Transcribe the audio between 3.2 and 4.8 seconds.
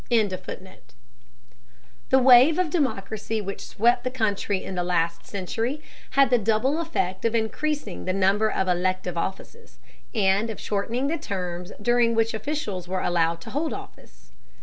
which swept the country in